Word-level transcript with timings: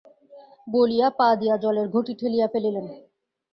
বলিয়া 0.67 1.07
পা 1.17 1.27
দিয়া 1.35 1.55
জলের 1.57 1.87
ঘটি 1.89 2.13
ঠেলিয়া 2.19 2.47
ফেলিলেন। 2.47 2.85